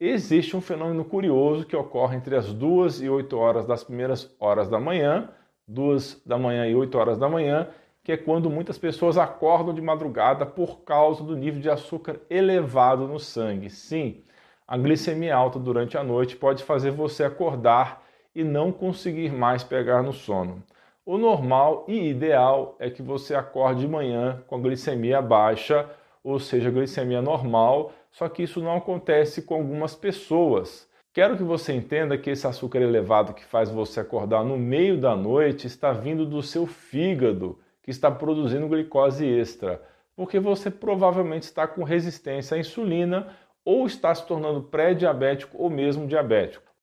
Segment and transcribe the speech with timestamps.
[0.00, 4.68] existe um fenômeno curioso que ocorre entre as 2 e 8 horas das primeiras horas
[4.68, 5.30] da manhã,
[5.66, 7.68] 2 da manhã e 8 horas da manhã,
[8.02, 13.06] que é quando muitas pessoas acordam de madrugada por causa do nível de açúcar elevado
[13.06, 13.68] no sangue.
[13.68, 14.22] Sim,
[14.66, 18.02] a glicemia alta durante a noite pode fazer você acordar
[18.34, 20.62] e não conseguir mais pegar no sono.
[21.04, 25.88] O normal e ideal é que você acorde de manhã com a glicemia baixa,
[26.28, 30.86] ou seja, glicemia normal, só que isso não acontece com algumas pessoas.
[31.10, 35.16] Quero que você entenda que esse açúcar elevado que faz você acordar no meio da
[35.16, 39.82] noite está vindo do seu fígado que está produzindo glicose extra,
[40.14, 43.28] porque você provavelmente está com resistência à insulina
[43.64, 46.70] ou está se tornando pré-diabético ou mesmo diabético.